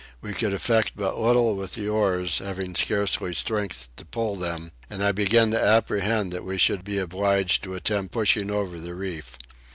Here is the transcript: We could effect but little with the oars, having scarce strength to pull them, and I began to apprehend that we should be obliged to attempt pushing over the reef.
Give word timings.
We 0.19 0.33
could 0.33 0.51
effect 0.51 0.93
but 0.95 1.15
little 1.19 1.55
with 1.55 1.75
the 1.75 1.87
oars, 1.87 2.39
having 2.39 2.73
scarce 2.73 3.19
strength 3.33 3.87
to 3.97 4.03
pull 4.03 4.33
them, 4.35 4.71
and 4.89 5.03
I 5.03 5.11
began 5.11 5.51
to 5.51 5.63
apprehend 5.63 6.33
that 6.33 6.43
we 6.43 6.57
should 6.57 6.83
be 6.83 6.97
obliged 6.97 7.61
to 7.65 7.75
attempt 7.75 8.11
pushing 8.11 8.49
over 8.49 8.79
the 8.79 8.95
reef. 8.95 9.37